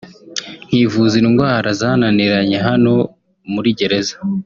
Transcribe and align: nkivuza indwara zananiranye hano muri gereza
nkivuza 0.67 1.15
indwara 1.23 1.67
zananiranye 1.79 2.57
hano 2.67 2.93
muri 3.53 3.69
gereza 3.79 4.15